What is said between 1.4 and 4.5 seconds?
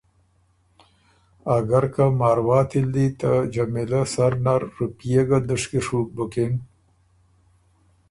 اګر که مارواتي ل دی ته جمیلۀ سر